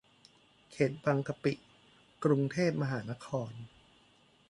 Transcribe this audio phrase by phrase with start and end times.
[0.71, 1.53] เขตบางกะปิ
[2.23, 3.51] กรุงเทพมหานคร